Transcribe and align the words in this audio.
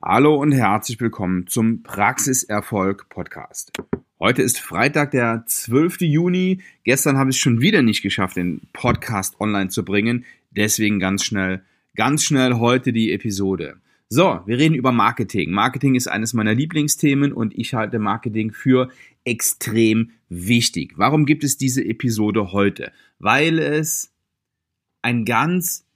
Hallo 0.00 0.36
und 0.36 0.52
herzlich 0.52 1.00
willkommen 1.00 1.48
zum 1.48 1.82
Praxiserfolg 1.82 3.08
Podcast. 3.08 3.72
Heute 4.20 4.42
ist 4.42 4.60
Freitag, 4.60 5.10
der 5.10 5.42
12. 5.44 6.02
Juni. 6.02 6.60
Gestern 6.84 7.18
habe 7.18 7.30
ich 7.30 7.36
es 7.36 7.42
schon 7.42 7.60
wieder 7.60 7.82
nicht 7.82 8.02
geschafft, 8.02 8.36
den 8.36 8.60
Podcast 8.72 9.40
online 9.40 9.70
zu 9.70 9.84
bringen. 9.84 10.24
Deswegen 10.52 11.00
ganz 11.00 11.24
schnell, 11.24 11.64
ganz 11.96 12.22
schnell 12.22 12.54
heute 12.54 12.92
die 12.92 13.10
Episode. 13.10 13.78
So, 14.08 14.40
wir 14.46 14.58
reden 14.58 14.76
über 14.76 14.92
Marketing. 14.92 15.50
Marketing 15.50 15.96
ist 15.96 16.06
eines 16.06 16.32
meiner 16.32 16.54
Lieblingsthemen 16.54 17.32
und 17.32 17.58
ich 17.58 17.74
halte 17.74 17.98
Marketing 17.98 18.52
für 18.52 18.90
extrem 19.24 20.12
wichtig. 20.28 20.92
Warum 20.94 21.26
gibt 21.26 21.42
es 21.42 21.56
diese 21.56 21.84
Episode 21.84 22.52
heute? 22.52 22.92
Weil 23.18 23.58
es 23.58 24.12
ein 25.02 25.24
ganz 25.24 25.87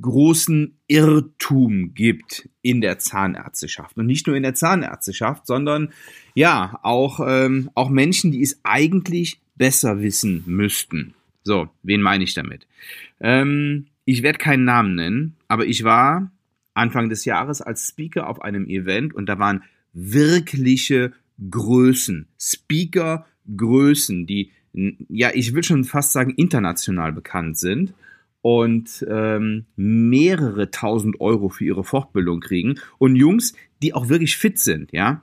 großen 0.00 0.78
Irrtum 0.86 1.94
gibt 1.94 2.48
in 2.62 2.80
der 2.80 2.98
Zahnärzteschaft. 2.98 3.96
Und 3.96 4.06
nicht 4.06 4.26
nur 4.26 4.36
in 4.36 4.42
der 4.42 4.54
Zahnärzteschaft, 4.54 5.46
sondern 5.46 5.92
ja, 6.34 6.78
auch, 6.82 7.20
ähm, 7.26 7.70
auch 7.74 7.90
Menschen, 7.90 8.32
die 8.32 8.42
es 8.42 8.60
eigentlich 8.62 9.40
besser 9.56 10.00
wissen 10.00 10.42
müssten. 10.46 11.14
So, 11.42 11.68
wen 11.82 12.02
meine 12.02 12.24
ich 12.24 12.34
damit? 12.34 12.66
Ähm, 13.20 13.86
ich 14.04 14.22
werde 14.22 14.38
keinen 14.38 14.64
Namen 14.64 14.94
nennen, 14.94 15.36
aber 15.48 15.66
ich 15.66 15.84
war 15.84 16.30
Anfang 16.74 17.08
des 17.08 17.24
Jahres 17.24 17.60
als 17.60 17.88
Speaker 17.88 18.28
auf 18.28 18.42
einem 18.42 18.66
Event 18.66 19.14
und 19.14 19.26
da 19.26 19.38
waren 19.38 19.62
wirkliche 19.92 21.12
Größen, 21.50 22.28
Speaker 22.38 23.26
Größen, 23.56 24.26
die 24.26 24.52
ja, 24.72 25.30
ich 25.34 25.52
will 25.54 25.64
schon 25.64 25.84
fast 25.84 26.12
sagen, 26.12 26.32
international 26.36 27.12
bekannt 27.12 27.58
sind 27.58 27.92
und 28.42 29.04
ähm, 29.08 29.66
mehrere 29.76 30.70
tausend 30.70 31.20
Euro 31.20 31.48
für 31.48 31.64
ihre 31.64 31.84
Fortbildung 31.84 32.40
kriegen 32.40 32.78
und 32.98 33.16
Jungs, 33.16 33.54
die 33.82 33.94
auch 33.94 34.08
wirklich 34.08 34.36
fit 34.36 34.58
sind, 34.58 34.92
ja, 34.92 35.22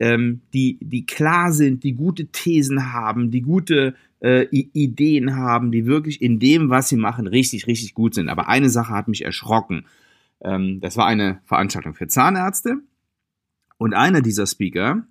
ähm, 0.00 0.42
die, 0.54 0.78
die 0.80 1.06
klar 1.06 1.52
sind, 1.52 1.82
die 1.82 1.94
gute 1.94 2.26
Thesen 2.26 2.92
haben, 2.92 3.30
die 3.30 3.42
gute 3.42 3.94
äh, 4.20 4.46
Ideen 4.50 5.36
haben, 5.36 5.72
die 5.72 5.86
wirklich 5.86 6.22
in 6.22 6.38
dem, 6.38 6.70
was 6.70 6.88
sie 6.88 6.96
machen, 6.96 7.26
richtig, 7.26 7.66
richtig 7.66 7.94
gut 7.94 8.14
sind. 8.14 8.28
Aber 8.28 8.48
eine 8.48 8.68
Sache 8.68 8.92
hat 8.92 9.08
mich 9.08 9.24
erschrocken. 9.24 9.86
Ähm, 10.40 10.80
das 10.80 10.96
war 10.96 11.06
eine 11.06 11.40
Veranstaltung 11.44 11.94
für 11.94 12.06
Zahnärzte 12.06 12.78
und 13.76 13.94
einer 13.94 14.20
dieser 14.20 14.46
Speaker 14.46 15.04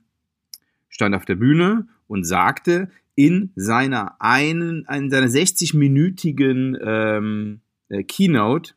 stand 0.90 1.16
auf 1.16 1.26
der 1.26 1.36
Bühne 1.36 1.88
und 2.08 2.24
sagte, 2.24 2.90
in 3.18 3.52
seiner 3.56 4.22
einen, 4.22 4.86
in 4.86 5.10
seiner 5.10 5.28
60-minütigen 5.28 6.78
ähm, 6.80 7.62
äh, 7.90 8.04
Keynote, 8.04 8.76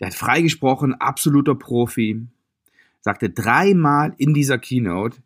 der 0.00 0.08
hat 0.08 0.14
freigesprochen, 0.14 0.92
absoluter 0.92 1.54
Profi, 1.54 2.26
sagte 3.00 3.30
dreimal 3.30 4.12
in 4.18 4.34
dieser 4.34 4.58
Keynote, 4.58 5.18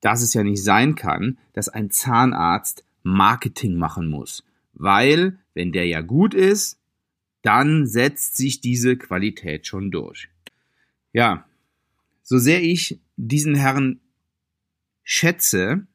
dass 0.00 0.20
es 0.20 0.34
ja 0.34 0.42
nicht 0.42 0.64
sein 0.64 0.96
kann, 0.96 1.38
dass 1.52 1.68
ein 1.68 1.92
Zahnarzt 1.92 2.84
Marketing 3.04 3.76
machen 3.76 4.08
muss. 4.08 4.42
Weil, 4.72 5.38
wenn 5.54 5.70
der 5.70 5.86
ja 5.86 6.00
gut 6.00 6.34
ist, 6.34 6.80
dann 7.42 7.86
setzt 7.86 8.36
sich 8.36 8.60
diese 8.60 8.96
Qualität 8.96 9.68
schon 9.68 9.92
durch. 9.92 10.28
Ja, 11.12 11.46
so 12.24 12.38
sehr 12.38 12.64
ich 12.64 12.98
diesen 13.16 13.54
Herrn 13.54 14.00
schätze, 15.04 15.86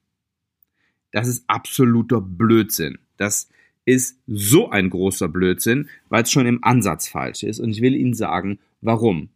das 1.14 1.28
ist 1.28 1.46
absoluter 1.48 2.20
Blödsinn. 2.20 2.98
Das 3.18 3.48
ist 3.86 4.18
so 4.28 4.70
ein 4.70 4.90
großer 4.90 5.30
Blödsinn, 5.30 5.88
weil 6.10 6.24
es 6.24 6.32
schon 6.32 6.48
im 6.48 6.64
Ansatz 6.64 7.08
falsch 7.08 7.44
ist. 7.44 7.60
Und 7.60 7.70
ich 7.70 7.82
will 7.82 7.96
Ihnen 7.96 8.16
sagen, 8.16 8.60
warum. 8.82 9.30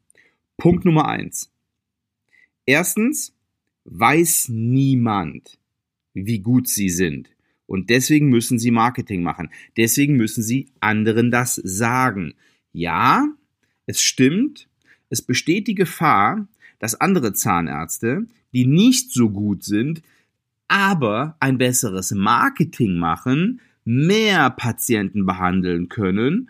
Punkt 0.57 0.85
Nummer 0.85 1.07
eins. 1.07 1.51
Erstens 2.65 3.33
weiß 3.85 4.49
niemand, 4.49 5.59
wie 6.13 6.39
gut 6.39 6.67
Sie 6.67 6.89
sind. 6.89 7.29
Und 7.67 7.89
deswegen 7.89 8.29
müssen 8.29 8.57
Sie 8.57 8.71
Marketing 8.71 9.21
machen. 9.21 9.49
Deswegen 9.77 10.17
müssen 10.17 10.41
Sie 10.41 10.69
anderen 10.79 11.29
das 11.29 11.55
sagen. 11.55 12.33
Ja, 12.73 13.27
es 13.85 14.01
stimmt. 14.01 14.67
Es 15.09 15.21
besteht 15.21 15.67
die 15.67 15.75
Gefahr, 15.75 16.47
dass 16.79 16.99
andere 16.99 17.33
Zahnärzte, 17.33 18.25
die 18.51 18.65
nicht 18.65 19.11
so 19.11 19.29
gut 19.29 19.63
sind, 19.63 20.01
aber 20.67 21.35
ein 21.39 21.57
besseres 21.57 22.11
Marketing 22.11 22.97
machen, 22.97 23.61
mehr 23.85 24.49
Patienten 24.49 25.25
behandeln 25.25 25.89
können. 25.89 26.49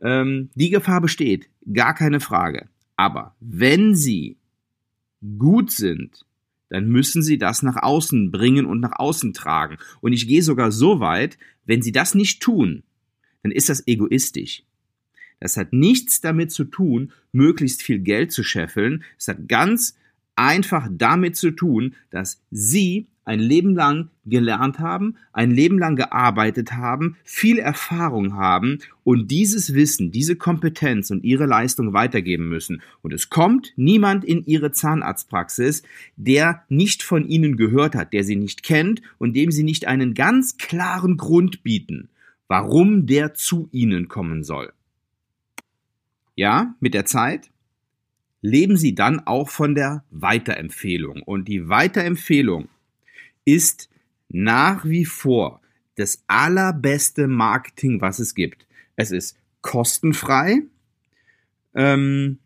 Ähm, 0.00 0.50
die 0.54 0.70
Gefahr 0.70 1.00
besteht, 1.00 1.48
gar 1.72 1.94
keine 1.94 2.20
Frage. 2.20 2.68
Aber 2.96 3.34
wenn 3.40 3.94
sie 3.94 4.36
gut 5.38 5.70
sind, 5.70 6.24
dann 6.70 6.88
müssen 6.88 7.22
sie 7.22 7.38
das 7.38 7.62
nach 7.62 7.76
außen 7.76 8.30
bringen 8.30 8.66
und 8.66 8.80
nach 8.80 8.98
außen 8.98 9.32
tragen. 9.32 9.78
Und 10.00 10.12
ich 10.12 10.28
gehe 10.28 10.42
sogar 10.42 10.70
so 10.70 11.00
weit, 11.00 11.38
wenn 11.64 11.82
sie 11.82 11.92
das 11.92 12.14
nicht 12.14 12.42
tun, 12.42 12.82
dann 13.42 13.52
ist 13.52 13.68
das 13.68 13.86
egoistisch. 13.86 14.64
Das 15.40 15.56
hat 15.56 15.72
nichts 15.72 16.20
damit 16.20 16.50
zu 16.50 16.64
tun, 16.64 17.12
möglichst 17.32 17.82
viel 17.82 18.00
Geld 18.00 18.32
zu 18.32 18.42
scheffeln. 18.42 19.04
Es 19.18 19.28
hat 19.28 19.48
ganz 19.48 19.96
einfach 20.34 20.88
damit 20.90 21.36
zu 21.36 21.50
tun, 21.52 21.94
dass 22.10 22.42
sie 22.50 23.06
ein 23.28 23.40
Leben 23.40 23.74
lang 23.74 24.08
gelernt 24.24 24.78
haben, 24.78 25.16
ein 25.34 25.50
Leben 25.50 25.78
lang 25.78 25.96
gearbeitet 25.96 26.72
haben, 26.72 27.16
viel 27.24 27.58
Erfahrung 27.58 28.34
haben 28.34 28.78
und 29.04 29.30
dieses 29.30 29.74
Wissen, 29.74 30.10
diese 30.10 30.34
Kompetenz 30.34 31.10
und 31.10 31.22
ihre 31.22 31.44
Leistung 31.44 31.92
weitergeben 31.92 32.48
müssen. 32.48 32.80
Und 33.02 33.12
es 33.12 33.28
kommt 33.28 33.74
niemand 33.76 34.24
in 34.24 34.46
ihre 34.46 34.72
Zahnarztpraxis, 34.72 35.82
der 36.16 36.64
nicht 36.70 37.02
von 37.02 37.28
ihnen 37.28 37.58
gehört 37.58 37.94
hat, 37.94 38.14
der 38.14 38.24
sie 38.24 38.36
nicht 38.36 38.62
kennt 38.62 39.02
und 39.18 39.36
dem 39.36 39.50
sie 39.50 39.62
nicht 39.62 39.86
einen 39.86 40.14
ganz 40.14 40.56
klaren 40.56 41.18
Grund 41.18 41.62
bieten, 41.62 42.08
warum 42.48 43.04
der 43.04 43.34
zu 43.34 43.68
ihnen 43.72 44.08
kommen 44.08 44.42
soll. 44.42 44.72
Ja, 46.34 46.74
mit 46.80 46.94
der 46.94 47.04
Zeit 47.04 47.50
leben 48.40 48.78
sie 48.78 48.94
dann 48.94 49.20
auch 49.26 49.50
von 49.50 49.74
der 49.74 50.04
Weiterempfehlung. 50.10 51.22
Und 51.22 51.46
die 51.46 51.68
Weiterempfehlung 51.68 52.68
ist 53.48 53.88
nach 54.28 54.84
wie 54.84 55.06
vor 55.06 55.60
das 55.96 56.22
allerbeste 56.26 57.26
Marketing, 57.26 58.00
was 58.00 58.18
es 58.18 58.34
gibt. 58.34 58.66
Es 58.94 59.10
ist 59.10 59.38
kostenfrei 59.62 60.62
ähm, 61.74 62.38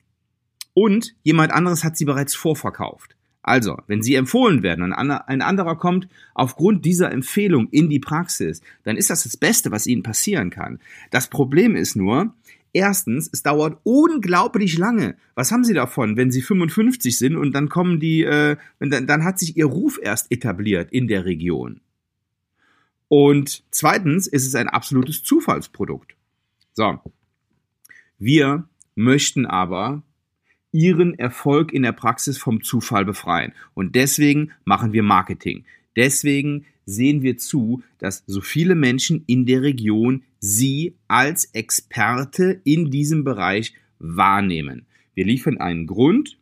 und 0.74 1.14
jemand 1.22 1.52
anderes 1.52 1.82
hat 1.82 1.96
sie 1.96 2.04
bereits 2.04 2.34
vorverkauft. 2.34 3.16
Also, 3.42 3.76
wenn 3.88 4.02
sie 4.02 4.14
empfohlen 4.14 4.62
werden 4.62 4.84
und 4.84 4.92
ein 4.92 5.42
anderer 5.42 5.76
kommt 5.76 6.06
aufgrund 6.32 6.84
dieser 6.84 7.10
Empfehlung 7.10 7.68
in 7.70 7.90
die 7.90 7.98
Praxis, 7.98 8.62
dann 8.84 8.96
ist 8.96 9.10
das 9.10 9.24
das 9.24 9.36
Beste, 9.36 9.72
was 9.72 9.88
ihnen 9.88 10.04
passieren 10.04 10.50
kann. 10.50 10.78
Das 11.10 11.26
Problem 11.28 11.74
ist 11.74 11.96
nur, 11.96 12.32
Erstens, 12.72 13.28
es 13.30 13.42
dauert 13.42 13.78
unglaublich 13.82 14.78
lange. 14.78 15.16
Was 15.34 15.52
haben 15.52 15.64
Sie 15.64 15.74
davon, 15.74 16.16
wenn 16.16 16.30
Sie 16.30 16.40
55 16.40 17.18
sind 17.18 17.36
und 17.36 17.52
dann 17.52 17.68
kommen 17.68 18.00
die, 18.00 18.22
äh, 18.22 18.56
dann, 18.78 19.06
dann 19.06 19.24
hat 19.24 19.38
sich 19.38 19.56
Ihr 19.56 19.66
Ruf 19.66 19.98
erst 20.02 20.32
etabliert 20.32 20.90
in 20.90 21.06
der 21.06 21.26
Region. 21.26 21.80
Und 23.08 23.62
zweitens 23.70 24.26
ist 24.26 24.46
es 24.46 24.54
ein 24.54 24.70
absolutes 24.70 25.22
Zufallsprodukt. 25.22 26.16
So. 26.72 26.98
Wir 28.18 28.66
möchten 28.94 29.44
aber 29.44 30.02
Ihren 30.70 31.18
Erfolg 31.18 31.74
in 31.74 31.82
der 31.82 31.92
Praxis 31.92 32.38
vom 32.38 32.62
Zufall 32.62 33.04
befreien. 33.04 33.52
Und 33.74 33.94
deswegen 33.94 34.52
machen 34.64 34.94
wir 34.94 35.02
Marketing. 35.02 35.66
Deswegen 35.96 36.64
sehen 36.86 37.22
wir 37.22 37.36
zu, 37.36 37.82
dass 37.98 38.24
so 38.26 38.40
viele 38.40 38.74
Menschen 38.74 39.24
in 39.26 39.46
der 39.46 39.62
Region 39.62 40.22
Sie 40.40 40.96
als 41.08 41.44
Experte 41.52 42.60
in 42.64 42.90
diesem 42.90 43.24
Bereich 43.24 43.74
wahrnehmen. 43.98 44.86
Wir 45.14 45.24
liefern 45.24 45.58
einen 45.58 45.86
Grund, 45.86 46.38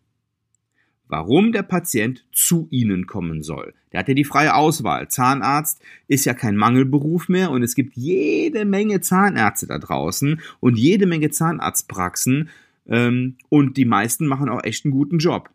warum 1.10 1.52
der 1.52 1.62
Patient 1.62 2.24
zu 2.32 2.68
Ihnen 2.70 3.06
kommen 3.06 3.42
soll. 3.42 3.74
Der 3.92 4.00
hat 4.00 4.08
ja 4.08 4.14
die 4.14 4.24
freie 4.24 4.54
Auswahl. 4.54 5.08
Zahnarzt 5.08 5.82
ist 6.06 6.24
ja 6.24 6.34
kein 6.34 6.56
Mangelberuf 6.56 7.28
mehr 7.28 7.50
und 7.50 7.62
es 7.62 7.74
gibt 7.74 7.96
jede 7.96 8.64
Menge 8.64 9.00
Zahnärzte 9.00 9.66
da 9.66 9.78
draußen 9.78 10.40
und 10.60 10.78
jede 10.78 11.06
Menge 11.06 11.30
Zahnarztpraxen 11.30 12.48
ähm, 12.86 13.36
und 13.48 13.76
die 13.76 13.84
meisten 13.84 14.26
machen 14.26 14.48
auch 14.48 14.62
echt 14.62 14.84
einen 14.84 14.92
guten 14.92 15.18
Job. 15.18 15.50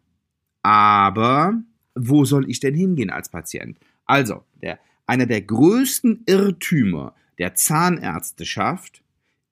Aber 0.62 1.62
wo 1.96 2.26
soll 2.26 2.50
ich 2.50 2.60
denn 2.60 2.76
hingehen 2.76 3.10
als 3.10 3.30
Patient? 3.30 3.78
Also, 4.06 4.44
der, 4.62 4.80
einer 5.08 5.26
der 5.26 5.42
größten 5.42 6.24
Irrtümer 6.26 7.14
der 7.38 7.56
Zahnärzteschaft 7.56 9.02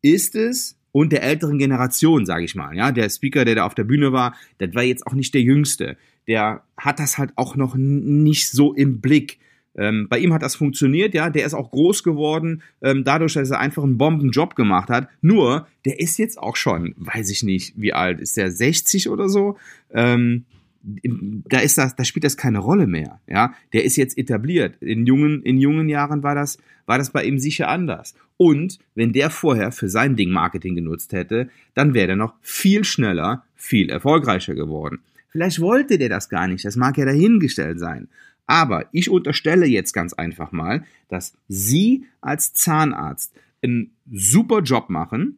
ist 0.02 0.36
es, 0.36 0.78
und 0.94 1.12
der 1.12 1.24
älteren 1.24 1.58
Generation, 1.58 2.26
sage 2.26 2.46
ich 2.46 2.56
mal. 2.56 2.78
Ja, 2.78 2.92
der 2.92 3.10
Speaker, 3.10 3.44
der 3.44 3.56
da 3.56 3.66
auf 3.66 3.76
der 3.76 3.84
Bühne 3.84 4.14
war, 4.14 4.36
das 4.60 4.74
war 4.76 4.84
jetzt 4.84 5.06
auch 5.06 5.14
nicht 5.14 5.34
der 5.34 5.42
Jüngste. 5.42 5.98
Der 6.28 6.64
hat 6.78 7.00
das 7.00 7.18
halt 7.18 7.32
auch 7.36 7.58
noch 7.58 7.76
nicht 7.76 8.50
so 8.50 8.74
im 8.74 9.02
Blick, 9.02 9.40
Ähm, 9.76 10.08
bei 10.08 10.20
ihm 10.20 10.32
hat 10.34 10.44
das 10.44 10.56
funktioniert, 10.56 11.16
ja, 11.16 11.32
der 11.32 11.48
ist 11.48 11.56
auch 11.56 11.72
groß 11.72 12.04
geworden, 12.04 12.62
ähm, 12.84 13.04
dadurch, 13.04 13.34
dass 13.34 13.50
er 13.50 13.60
einfach 13.60 13.82
einen 13.82 13.98
Bombenjob 13.98 14.56
gemacht 14.56 14.90
hat. 14.90 15.08
Nur, 15.22 15.66
der 15.86 16.00
ist 16.00 16.20
jetzt 16.20 16.38
auch 16.38 16.56
schon, 16.58 16.94
weiß 16.98 17.32
ich 17.32 17.42
nicht, 17.42 17.74
wie 17.76 17.92
alt, 17.92 18.20
ist 18.20 18.38
der 18.38 18.52
60 18.52 19.10
oder 19.10 19.30
so? 19.30 19.58
Ähm, 19.92 20.46
da 20.84 21.60
ist 21.60 21.78
das, 21.78 21.96
da 21.96 22.04
spielt 22.04 22.26
das 22.26 22.36
keine 22.36 22.60
Rolle 22.60 22.88
mehr, 22.88 23.22
ja. 23.28 23.54
Der 23.72 23.86
ist 23.86 23.96
jetzt 23.96 24.18
etabliert. 24.18 24.76
In 24.82 25.06
jungen, 25.06 25.42
in 25.44 25.58
jungen 25.58 25.88
Jahren 25.88 26.24
war 26.24 26.36
das, 26.36 26.58
war 26.86 26.98
das 26.98 27.12
bei 27.12 27.24
ihm 27.24 27.40
sicher 27.40 27.70
anders. 27.70 28.16
Und 28.36 28.80
wenn 28.94 29.14
der 29.14 29.30
vorher 29.30 29.72
für 29.72 29.88
sein 29.88 30.18
Ding 30.18 30.32
Marketing 30.32 30.76
genutzt 30.76 31.14
hätte, 31.14 31.50
dann 31.74 31.94
wäre 31.94 32.10
er 32.10 32.16
noch 32.18 32.36
viel 32.42 32.84
schneller, 32.84 33.46
viel 33.56 33.90
erfolgreicher 33.90 34.56
geworden. 34.56 35.00
Vielleicht 35.30 35.62
wollte 35.62 35.98
der 35.98 36.10
das 36.10 36.30
gar 36.30 36.48
nicht, 36.48 36.66
das 36.66 36.76
mag 36.76 36.98
ja 36.98 37.06
dahingestellt 37.06 37.80
sein. 37.80 38.10
Aber 38.46 38.88
ich 38.92 39.10
unterstelle 39.10 39.66
jetzt 39.66 39.94
ganz 39.94 40.14
einfach 40.14 40.52
mal, 40.52 40.84
dass 41.08 41.34
Sie 41.48 42.06
als 42.20 42.54
Zahnarzt 42.54 43.34
einen 43.62 43.92
super 44.12 44.60
Job 44.60 44.90
machen, 44.90 45.38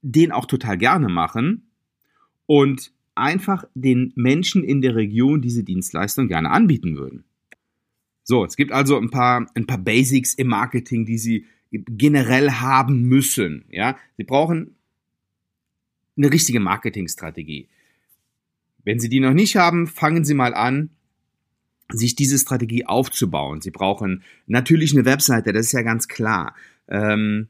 den 0.00 0.32
auch 0.32 0.46
total 0.46 0.78
gerne 0.78 1.08
machen 1.08 1.68
und 2.46 2.92
einfach 3.18 3.64
den 3.74 4.12
Menschen 4.16 4.64
in 4.64 4.80
der 4.80 4.96
Region 4.96 5.42
diese 5.42 5.64
Dienstleistung 5.64 6.28
gerne 6.28 6.50
anbieten 6.50 6.96
würden. 6.96 7.24
So, 8.24 8.44
es 8.44 8.56
gibt 8.56 8.72
also 8.72 8.98
ein 8.98 9.10
paar, 9.10 9.46
ein 9.54 9.66
paar 9.66 9.78
Basics 9.78 10.34
im 10.34 10.48
Marketing, 10.48 11.06
die 11.06 11.18
Sie 11.18 11.46
generell 11.70 12.50
haben 12.50 13.02
müssen. 13.02 13.64
Ja, 13.70 13.96
Sie 14.16 14.24
brauchen 14.24 14.76
eine 16.16 16.32
richtige 16.32 16.60
Marketingstrategie. 16.60 17.68
Wenn 18.84 19.00
Sie 19.00 19.08
die 19.08 19.20
noch 19.20 19.34
nicht 19.34 19.56
haben, 19.56 19.86
fangen 19.86 20.24
Sie 20.24 20.34
mal 20.34 20.54
an, 20.54 20.90
sich 21.90 22.16
diese 22.16 22.38
Strategie 22.38 22.84
aufzubauen. 22.84 23.60
Sie 23.60 23.70
brauchen 23.70 24.22
natürlich 24.46 24.92
eine 24.92 25.04
Webseite, 25.04 25.52
das 25.52 25.66
ist 25.66 25.72
ja 25.72 25.82
ganz 25.82 26.06
klar. 26.08 26.54
Ähm, 26.88 27.48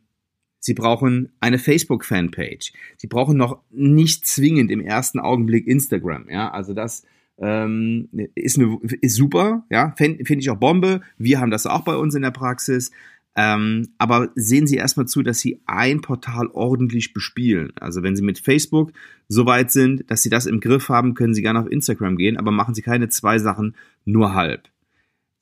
Sie 0.60 0.74
brauchen 0.74 1.30
eine 1.40 1.58
Facebook-Fanpage. 1.58 2.72
Sie 2.96 3.06
brauchen 3.06 3.36
noch 3.36 3.62
nicht 3.70 4.26
zwingend 4.26 4.70
im 4.70 4.80
ersten 4.80 5.18
Augenblick 5.18 5.66
Instagram. 5.66 6.28
Ja, 6.28 6.50
also 6.50 6.74
das 6.74 7.04
ähm, 7.38 8.08
ist, 8.34 8.58
eine, 8.58 8.78
ist 9.00 9.14
super. 9.14 9.64
Ja, 9.70 9.94
finde 9.96 10.24
find 10.24 10.42
ich 10.42 10.50
auch 10.50 10.56
Bombe. 10.56 11.00
Wir 11.16 11.40
haben 11.40 11.50
das 11.50 11.66
auch 11.66 11.82
bei 11.82 11.96
uns 11.96 12.14
in 12.14 12.22
der 12.22 12.32
Praxis. 12.32 12.90
Ähm, 13.36 13.90
aber 13.98 14.30
sehen 14.34 14.66
Sie 14.66 14.76
erstmal 14.76 15.06
zu, 15.06 15.22
dass 15.22 15.38
Sie 15.38 15.60
ein 15.66 16.00
Portal 16.00 16.48
ordentlich 16.48 17.12
bespielen. 17.12 17.72
Also 17.78 18.02
wenn 18.02 18.16
Sie 18.16 18.22
mit 18.22 18.40
Facebook 18.40 18.92
so 19.28 19.46
weit 19.46 19.70
sind, 19.70 20.10
dass 20.10 20.22
Sie 20.22 20.30
das 20.30 20.46
im 20.46 20.58
Griff 20.58 20.88
haben, 20.88 21.14
können 21.14 21.34
Sie 21.34 21.42
gerne 21.42 21.60
auf 21.60 21.70
Instagram 21.70 22.16
gehen, 22.16 22.36
aber 22.36 22.50
machen 22.50 22.74
Sie 22.74 22.82
keine 22.82 23.08
zwei 23.10 23.38
Sachen 23.38 23.76
nur 24.04 24.34
halb. 24.34 24.68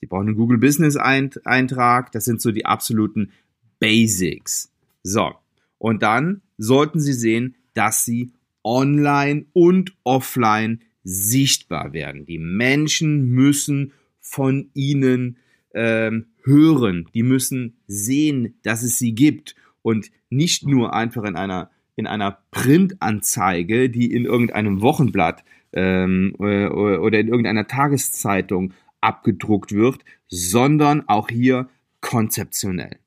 Sie 0.01 0.07
brauchen 0.07 0.29
einen 0.29 0.37
Google 0.37 0.59
Business 0.59 0.97
Eintrag. 0.97 2.13
Das 2.13 2.27
sind 2.27 2.43
so 2.43 2.53
die 2.53 2.67
absoluten 2.67 3.33
Basics. 3.81 4.71
So. 5.07 5.33
Und 5.79 6.03
dann 6.03 6.43
sollten 6.59 6.99
Sie 6.99 7.13
sehen, 7.13 7.55
dass 7.75 8.05
Sie 8.05 8.33
online 8.65 9.47
und 9.53 9.97
offline 10.03 10.81
sichtbar 11.05 11.93
werden. 11.93 12.27
Die 12.27 12.39
Menschen 12.39 13.29
müssen 13.29 13.93
von 14.19 14.71
Ihnen 14.75 15.37
ähm, 15.75 16.27
hören, 16.43 17.09
die 17.15 17.23
müssen 17.23 17.77
sehen, 17.87 18.59
dass 18.65 18.83
es 18.83 18.99
sie 18.99 19.15
gibt 19.15 19.55
und 19.83 20.11
nicht 20.31 20.67
nur 20.67 20.93
einfach 20.95 21.25
in 21.25 21.37
einer 21.37 21.71
in 21.95 22.07
einer 22.07 22.39
Printanzeige, 22.51 23.89
die 23.89 24.13
in 24.13 24.27
irgendeinem 24.27 24.83
Wochenblatt 24.83 25.45
ähm, 25.73 26.35
oder 26.39 27.19
in 27.19 27.29
irgendeiner 27.29 27.67
Tageszeitung 27.67 28.75
abgedruckt 29.01 29.73
wird, 29.73 30.05
sondern 30.29 31.09
auch 31.09 31.31
hier 31.31 31.71
konzeptionell. 32.03 32.99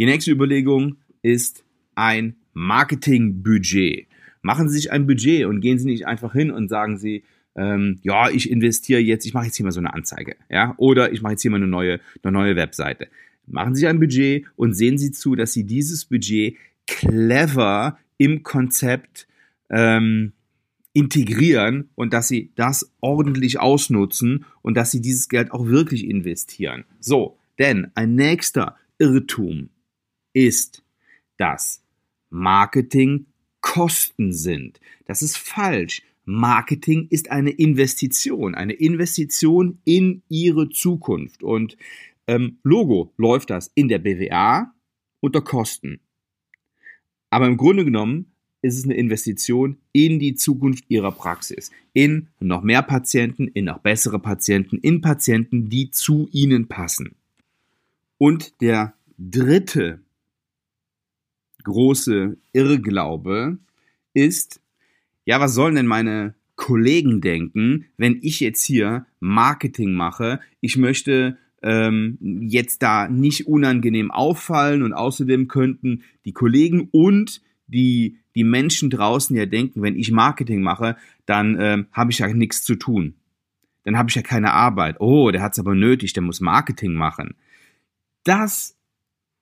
Die 0.00 0.06
nächste 0.06 0.30
Überlegung 0.30 0.96
ist 1.20 1.62
ein 1.94 2.36
Marketingbudget. 2.54 4.06
Machen 4.40 4.70
Sie 4.70 4.76
sich 4.76 4.92
ein 4.92 5.06
Budget 5.06 5.44
und 5.44 5.60
gehen 5.60 5.78
Sie 5.78 5.84
nicht 5.84 6.06
einfach 6.06 6.32
hin 6.32 6.50
und 6.50 6.68
sagen 6.68 6.96
Sie, 6.96 7.22
ähm, 7.54 7.98
ja, 8.00 8.30
ich 8.30 8.50
investiere 8.50 9.00
jetzt, 9.02 9.26
ich 9.26 9.34
mache 9.34 9.44
jetzt 9.44 9.56
hier 9.56 9.66
mal 9.66 9.72
so 9.72 9.80
eine 9.80 9.92
Anzeige, 9.92 10.36
ja, 10.48 10.72
oder 10.78 11.12
ich 11.12 11.20
mache 11.20 11.32
jetzt 11.32 11.42
hier 11.42 11.50
mal 11.50 11.58
eine 11.58 11.66
neue, 11.66 12.00
eine 12.22 12.32
neue 12.32 12.56
Webseite. 12.56 13.08
Machen 13.46 13.74
Sie 13.74 13.86
ein 13.86 14.00
Budget 14.00 14.46
und 14.56 14.72
sehen 14.72 14.96
Sie 14.96 15.10
zu, 15.10 15.34
dass 15.34 15.52
Sie 15.52 15.64
dieses 15.64 16.06
Budget 16.06 16.56
clever 16.86 17.98
im 18.16 18.42
Konzept 18.42 19.28
ähm, 19.68 20.32
integrieren 20.94 21.90
und 21.94 22.14
dass 22.14 22.26
Sie 22.26 22.52
das 22.54 22.90
ordentlich 23.00 23.60
ausnutzen 23.60 24.46
und 24.62 24.78
dass 24.78 24.92
Sie 24.92 25.02
dieses 25.02 25.28
Geld 25.28 25.52
auch 25.52 25.66
wirklich 25.66 26.08
investieren. 26.08 26.84
So, 27.00 27.36
denn 27.58 27.88
ein 27.94 28.14
nächster 28.14 28.78
Irrtum 28.98 29.68
ist, 30.32 30.82
dass 31.36 31.82
Marketing 32.30 33.26
Kosten 33.60 34.32
sind. 34.32 34.80
Das 35.06 35.22
ist 35.22 35.36
falsch. 35.36 36.02
Marketing 36.24 37.08
ist 37.10 37.30
eine 37.30 37.50
Investition, 37.50 38.54
eine 38.54 38.72
Investition 38.72 39.78
in 39.84 40.22
ihre 40.28 40.68
Zukunft. 40.70 41.42
Und 41.42 41.76
ähm, 42.26 42.58
Logo 42.62 43.12
läuft 43.16 43.50
das 43.50 43.70
in 43.74 43.88
der 43.88 43.98
BWA 43.98 44.72
unter 45.20 45.40
Kosten. 45.40 46.00
Aber 47.30 47.46
im 47.46 47.56
Grunde 47.56 47.84
genommen 47.84 48.26
ist 48.62 48.78
es 48.78 48.84
eine 48.84 48.94
Investition 48.94 49.78
in 49.92 50.18
die 50.18 50.34
Zukunft 50.34 50.84
ihrer 50.88 51.12
Praxis, 51.12 51.70
in 51.92 52.28
noch 52.40 52.62
mehr 52.62 52.82
Patienten, 52.82 53.48
in 53.48 53.64
noch 53.64 53.78
bessere 53.78 54.18
Patienten, 54.18 54.78
in 54.78 55.00
Patienten, 55.00 55.68
die 55.68 55.90
zu 55.90 56.28
ihnen 56.32 56.68
passen. 56.68 57.14
Und 58.18 58.60
der 58.60 58.94
dritte 59.18 60.00
große 61.64 62.36
Irrglaube 62.52 63.58
ist, 64.14 64.60
ja, 65.24 65.40
was 65.40 65.54
sollen 65.54 65.74
denn 65.74 65.86
meine 65.86 66.34
Kollegen 66.56 67.20
denken, 67.20 67.86
wenn 67.96 68.18
ich 68.22 68.40
jetzt 68.40 68.64
hier 68.64 69.06
Marketing 69.20 69.92
mache? 69.92 70.40
Ich 70.60 70.76
möchte 70.76 71.38
ähm, 71.62 72.18
jetzt 72.20 72.82
da 72.82 73.08
nicht 73.08 73.46
unangenehm 73.46 74.10
auffallen 74.10 74.82
und 74.82 74.92
außerdem 74.92 75.48
könnten 75.48 76.02
die 76.24 76.32
Kollegen 76.32 76.88
und 76.90 77.42
die, 77.66 78.18
die 78.34 78.44
Menschen 78.44 78.90
draußen 78.90 79.36
ja 79.36 79.46
denken, 79.46 79.82
wenn 79.82 79.96
ich 79.96 80.10
Marketing 80.10 80.62
mache, 80.62 80.96
dann 81.26 81.56
ähm, 81.60 81.86
habe 81.92 82.10
ich 82.10 82.18
ja 82.18 82.28
nichts 82.32 82.64
zu 82.64 82.74
tun. 82.74 83.14
Dann 83.84 83.96
habe 83.96 84.08
ich 84.08 84.16
ja 84.16 84.22
keine 84.22 84.52
Arbeit. 84.52 84.96
Oh, 85.00 85.30
der 85.30 85.42
hat 85.42 85.52
es 85.52 85.58
aber 85.58 85.74
nötig, 85.74 86.12
der 86.12 86.22
muss 86.22 86.40
Marketing 86.40 86.94
machen. 86.94 87.34
Das 88.24 88.76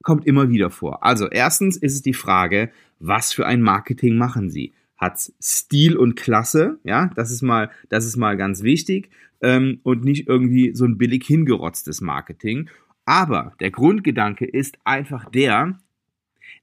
kommt 0.08 0.26
immer 0.26 0.48
wieder 0.48 0.70
vor. 0.70 1.04
Also 1.04 1.28
erstens 1.28 1.76
ist 1.76 1.92
es 1.92 2.00
die 2.00 2.14
Frage, 2.14 2.70
was 2.98 3.34
für 3.34 3.46
ein 3.46 3.60
Marketing 3.60 4.16
machen 4.16 4.48
Sie? 4.48 4.72
Hat's 4.96 5.34
Stil 5.38 5.98
und 5.98 6.16
Klasse, 6.16 6.78
ja, 6.82 7.10
das 7.14 7.30
ist 7.30 7.42
mal, 7.42 7.70
das 7.90 8.06
ist 8.06 8.16
mal 8.16 8.38
ganz 8.38 8.62
wichtig 8.62 9.10
ähm, 9.42 9.80
und 9.82 10.04
nicht 10.04 10.26
irgendwie 10.26 10.74
so 10.74 10.86
ein 10.86 10.96
billig 10.96 11.26
hingerotztes 11.26 12.00
Marketing. 12.00 12.70
Aber 13.04 13.52
der 13.60 13.70
Grundgedanke 13.70 14.46
ist 14.46 14.78
einfach 14.84 15.30
der, 15.30 15.78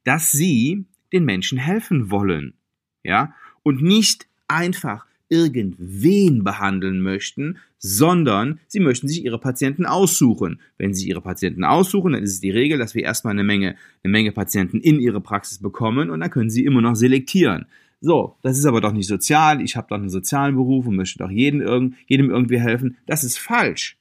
dass 0.04 0.32
Sie 0.32 0.86
den 1.14 1.24
Menschen 1.24 1.60
helfen 1.60 2.10
wollen, 2.10 2.56
ja, 3.04 3.36
und 3.62 3.80
nicht 3.80 4.26
einfach 4.48 5.06
irgendwen 5.30 6.44
behandeln 6.44 7.02
möchten, 7.02 7.58
sondern 7.78 8.60
sie 8.68 8.80
möchten 8.80 9.08
sich 9.08 9.24
ihre 9.24 9.40
Patienten 9.40 9.86
aussuchen. 9.86 10.62
Wenn 10.78 10.94
sie 10.94 11.08
ihre 11.08 11.22
Patienten 11.22 11.64
aussuchen, 11.64 12.14
dann 12.14 12.24
ist 12.24 12.34
es 12.34 12.40
die 12.40 12.52
Regel, 12.52 12.78
dass 12.78 12.96
wir 12.96 13.04
erstmal 13.04 13.34
eine 13.34 13.44
Menge, 13.44 13.76
eine 14.04 14.12
Menge 14.12 14.32
Patienten 14.32 14.80
in 14.80 15.00
ihre 15.00 15.22
Praxis 15.22 15.60
bekommen 15.60 16.10
und 16.10 16.20
dann 16.20 16.30
können 16.30 16.50
sie 16.50 16.66
immer 16.66 16.82
noch 16.82 16.96
selektieren. 16.96 17.66
So, 18.02 18.36
das 18.44 18.58
ist 18.58 18.66
aber 18.66 18.82
doch 18.82 18.92
nicht 18.92 19.08
sozial, 19.08 19.62
ich 19.62 19.76
habe 19.76 19.88
doch 19.90 19.98
einen 19.98 20.10
sozialen 20.10 20.56
Beruf 20.56 20.86
und 20.86 20.96
möchte 20.96 21.20
doch 21.20 21.32
jedem, 21.32 21.96
jedem 22.08 22.30
irgendwie 22.30 22.60
helfen. 22.60 22.98
Das 23.08 23.24
ist 23.24 23.40
falsch. 23.40 23.98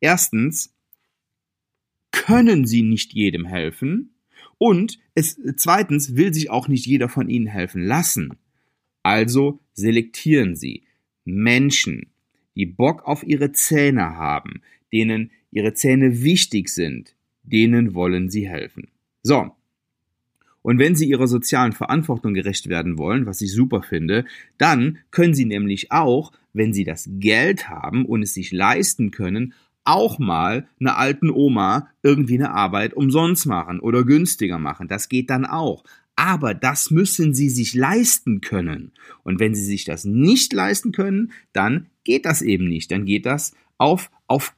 Erstens 0.00 0.72
können 2.12 2.66
sie 2.66 2.82
nicht 2.82 3.12
jedem 3.12 3.44
helfen 3.44 4.14
und 4.58 4.98
es, 5.14 5.40
zweitens 5.56 6.16
will 6.16 6.32
sich 6.32 6.50
auch 6.50 6.68
nicht 6.68 6.86
jeder 6.86 7.08
von 7.08 7.28
ihnen 7.28 7.46
helfen 7.46 7.82
lassen. 7.82 8.34
Also 9.04 9.60
selektieren 9.74 10.56
Sie 10.56 10.82
Menschen, 11.24 12.06
die 12.56 12.66
Bock 12.66 13.04
auf 13.04 13.22
ihre 13.22 13.52
Zähne 13.52 14.16
haben, 14.16 14.62
denen 14.92 15.30
ihre 15.50 15.74
Zähne 15.74 16.22
wichtig 16.22 16.68
sind, 16.70 17.14
denen 17.42 17.94
wollen 17.94 18.30
Sie 18.30 18.48
helfen. 18.48 18.88
So. 19.22 19.52
Und 20.62 20.78
wenn 20.78 20.96
Sie 20.96 21.06
Ihrer 21.06 21.26
sozialen 21.26 21.72
Verantwortung 21.72 22.32
gerecht 22.32 22.70
werden 22.70 22.96
wollen, 22.96 23.26
was 23.26 23.42
ich 23.42 23.52
super 23.52 23.82
finde, 23.82 24.24
dann 24.56 24.98
können 25.10 25.34
Sie 25.34 25.44
nämlich 25.44 25.92
auch, 25.92 26.32
wenn 26.54 26.72
Sie 26.72 26.84
das 26.84 27.06
Geld 27.18 27.68
haben 27.68 28.06
und 28.06 28.22
es 28.22 28.32
sich 28.32 28.50
leisten 28.50 29.10
können, 29.10 29.52
auch 29.84 30.18
mal 30.18 30.66
einer 30.80 30.96
alten 30.96 31.28
Oma 31.28 31.88
irgendwie 32.02 32.38
eine 32.38 32.52
Arbeit 32.52 32.94
umsonst 32.94 33.46
machen 33.46 33.78
oder 33.80 34.04
günstiger 34.04 34.58
machen. 34.58 34.88
Das 34.88 35.10
geht 35.10 35.28
dann 35.28 35.44
auch. 35.44 35.84
Aber 36.16 36.54
das 36.54 36.90
müssen 36.90 37.34
sie 37.34 37.48
sich 37.48 37.74
leisten 37.74 38.40
können. 38.40 38.92
Und 39.24 39.40
wenn 39.40 39.54
sie 39.54 39.64
sich 39.64 39.84
das 39.84 40.04
nicht 40.04 40.52
leisten 40.52 40.92
können, 40.92 41.32
dann 41.52 41.86
geht 42.04 42.24
das 42.24 42.40
eben 42.40 42.68
nicht. 42.68 42.90
Dann 42.90 43.04
geht 43.04 43.26
das 43.26 43.54
auf, 43.78 44.10
auf 44.26 44.54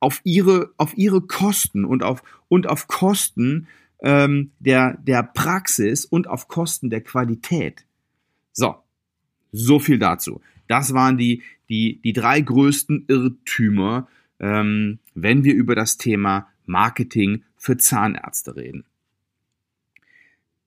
auf 0.00 0.20
ihre, 0.24 0.72
auf 0.76 0.96
ihre 0.96 1.20
Kosten 1.20 1.84
und 1.84 2.02
auf, 2.02 2.22
und 2.48 2.66
auf 2.68 2.86
Kosten 2.86 3.66
ähm, 4.00 4.52
der, 4.58 4.96
der 4.98 5.22
Praxis 5.22 6.04
und 6.04 6.28
auf 6.28 6.48
Kosten 6.48 6.90
der 6.90 7.00
Qualität. 7.00 7.84
So, 8.52 8.76
so 9.52 9.78
viel 9.78 9.98
dazu. 9.98 10.40
Das 10.68 10.94
waren 10.94 11.16
die, 11.16 11.42
die, 11.68 12.00
die 12.02 12.12
drei 12.12 12.40
größten 12.40 13.06
Irrtümer, 13.08 14.08
ähm, 14.38 14.98
wenn 15.14 15.44
wir 15.44 15.54
über 15.54 15.74
das 15.74 15.96
Thema 15.96 16.48
Marketing 16.66 17.42
für 17.56 17.76
Zahnärzte 17.76 18.56
reden. 18.56 18.84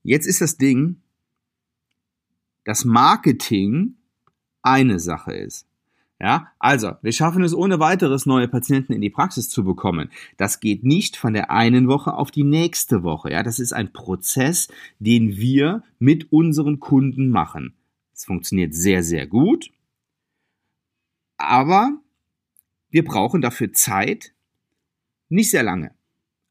Jetzt 0.03 0.25
ist 0.25 0.41
das 0.41 0.57
Ding, 0.57 1.01
dass 2.63 2.85
Marketing 2.85 3.95
eine 4.61 4.99
Sache 4.99 5.33
ist. 5.33 5.67
Ja, 6.19 6.51
also, 6.59 6.91
wir 7.01 7.13
schaffen 7.13 7.43
es 7.43 7.55
ohne 7.55 7.79
weiteres, 7.79 8.27
neue 8.27 8.47
Patienten 8.47 8.93
in 8.93 9.01
die 9.01 9.09
Praxis 9.09 9.49
zu 9.49 9.63
bekommen. 9.63 10.11
Das 10.37 10.59
geht 10.59 10.83
nicht 10.83 11.17
von 11.17 11.33
der 11.33 11.49
einen 11.49 11.87
Woche 11.87 12.13
auf 12.13 12.29
die 12.29 12.43
nächste 12.43 13.01
Woche. 13.01 13.31
Ja, 13.31 13.41
das 13.41 13.57
ist 13.57 13.73
ein 13.73 13.91
Prozess, 13.91 14.67
den 14.99 15.37
wir 15.37 15.83
mit 15.97 16.31
unseren 16.31 16.79
Kunden 16.79 17.31
machen. 17.31 17.73
Es 18.13 18.25
funktioniert 18.25 18.75
sehr, 18.75 19.01
sehr 19.01 19.25
gut. 19.25 19.71
Aber 21.37 21.99
wir 22.91 23.03
brauchen 23.03 23.41
dafür 23.41 23.73
Zeit, 23.73 24.35
nicht 25.27 25.49
sehr 25.49 25.63
lange. 25.63 25.95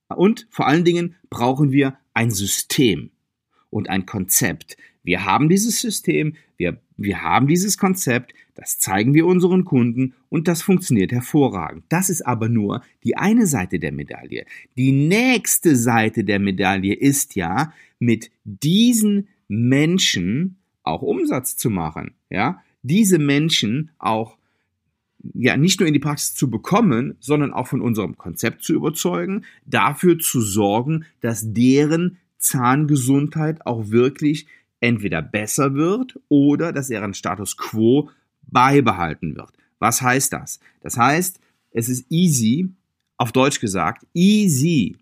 Und 0.09 0.49
vor 0.51 0.67
allen 0.67 0.85
Dingen 0.85 1.15
brauchen 1.29 1.71
wir 1.71 1.97
ein 2.13 2.33
System 2.33 3.13
und 3.71 3.89
ein 3.89 4.07
Konzept. 4.07 4.77
Wir 5.03 5.25
haben 5.25 5.49
dieses 5.49 5.81
System, 5.81 6.35
wir, 6.57 6.81
wir 6.97 7.23
haben 7.23 7.47
dieses 7.47 7.79
Konzept, 7.79 8.35
das 8.55 8.79
zeigen 8.79 9.15
wir 9.15 9.27
unseren 9.27 9.65
Kunden 9.65 10.15
und 10.29 10.47
das 10.47 10.61
funktioniert 10.61 11.13
hervorragend. 11.13 11.85
Das 11.89 12.11
ist 12.11 12.27
aber 12.27 12.49
nur 12.49 12.83
die 13.05 13.17
eine 13.17 13.47
Seite 13.47 13.79
der 13.79 13.93
Medaille. 13.93 14.45
Die 14.77 14.93
nächste 14.93 15.77
Seite 15.77 16.25
der 16.25 16.39
Medaille 16.39 16.95
ist 16.95 17.35
ja, 17.35 17.73
mit 17.99 18.31
diesen 18.45 19.29
Menschen 19.49 20.59
auch 20.83 21.03
Umsatz 21.03 21.57
zu 21.57 21.71
machen, 21.71 22.15
ja, 22.29 22.63
diese 22.83 23.19
Menschen 23.19 23.91
auch 23.99 24.37
ja 25.35 25.57
nicht 25.57 25.81
nur 25.81 25.87
in 25.87 25.93
die 25.93 26.01
Praxis 26.01 26.35
zu 26.35 26.51
bekommen, 26.51 27.17
sondern 27.21 27.53
auch 27.53 27.67
von 27.67 27.81
unserem 27.81 28.17
Konzept 28.17 28.63
zu 28.63 28.73
überzeugen, 28.73 29.45
dafür 29.67 30.19
zu 30.19 30.41
sorgen, 30.41 31.05
dass 31.21 31.53
deren 31.53 32.19
Zahngesundheit 32.41 33.65
auch 33.67 33.91
wirklich 33.91 34.47
entweder 34.81 35.23
besser 35.23 35.75
wird 35.75 36.19
oder 36.29 36.73
dass 36.73 36.89
deren 36.89 37.15
Status 37.15 37.57
quo 37.57 38.11
beibehalten 38.43 39.37
wird. 39.37 39.53
Was 39.79 40.03
heißt 40.03 40.33
das? 40.33 40.59
Das 40.81 40.97
heißt, 40.97 41.41
es 41.71 41.89
ist 41.89 42.11
easy, 42.11 42.71
auf 43.17 43.33
Deutsch 43.33 43.61
gesagt, 43.61 44.07
easy, 44.15 44.97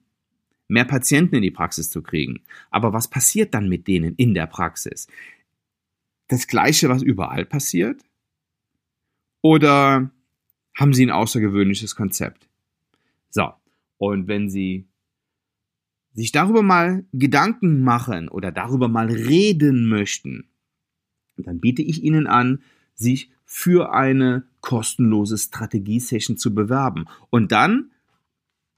mehr 0.67 0.85
Patienten 0.85 1.37
in 1.37 1.43
die 1.43 1.51
Praxis 1.51 1.91
zu 1.91 2.03
kriegen. 2.03 2.41
Aber 2.71 2.93
was 2.93 3.09
passiert 3.09 3.55
dann 3.55 3.69
mit 3.69 3.87
denen 3.87 4.15
in 4.17 4.35
der 4.35 4.47
Praxis? 4.47 5.07
Das 6.27 6.47
gleiche, 6.47 6.89
was 6.89 7.03
überall 7.03 7.47
passiert? 7.47 8.03
Oder 9.41 10.11
haben 10.77 10.93
Sie 10.93 11.07
ein 11.07 11.11
außergewöhnliches 11.11 11.95
Konzept? 11.95 12.49
So, 13.31 13.53
und 13.97 14.29
wenn 14.29 14.51
Sie 14.51 14.88
sich 16.19 16.33
darüber 16.33 16.63
mal 16.63 17.05
Gedanken 17.13 17.85
machen 17.85 18.29
oder 18.29 18.51
darüber 18.51 18.89
mal 18.89 19.07
reden 19.07 19.89
möchten, 19.89 20.49
dann 21.37 21.61
biete 21.61 21.81
ich 21.81 22.03
Ihnen 22.03 22.27
an, 22.27 22.61
sich 22.97 23.31
für 23.45 23.93
eine 23.95 24.43
kostenlose 24.61 25.39
Strategie-Session 25.39 26.37
zu 26.37 26.57
bewerben. 26.57 27.05
Und 27.31 27.53
dann 27.53 27.93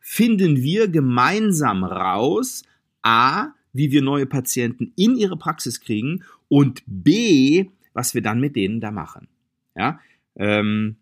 finden 0.00 0.59
wir 0.59 0.88
gemeinsam 0.88 1.82
raus, 1.82 2.62
a, 3.00 3.54
wie 3.73 3.90
wir 3.90 4.02
neue 4.02 4.26
Patienten 4.26 4.92
in 4.97 5.16
ihre 5.16 5.38
Praxis 5.38 5.80
kriegen 5.80 6.23
und 6.49 6.82
b, 6.87 7.70
was 7.94 8.14
wir 8.14 8.20
dann 8.20 8.38
mit 8.38 8.54
denen 8.54 8.80
da 8.80 8.90
machen. 8.90 9.28
Ja, 9.75 9.99
ähm, 10.37 10.97